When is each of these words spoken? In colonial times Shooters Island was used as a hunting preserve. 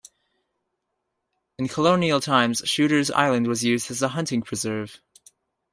In 1.59 1.67
colonial 1.67 2.19
times 2.21 2.63
Shooters 2.65 3.11
Island 3.11 3.45
was 3.45 3.63
used 3.63 3.91
as 3.91 4.01
a 4.01 4.07
hunting 4.07 4.41
preserve. 4.41 4.99